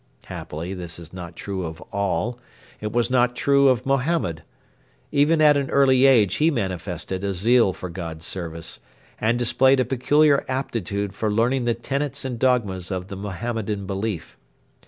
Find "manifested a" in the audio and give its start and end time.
6.49-7.35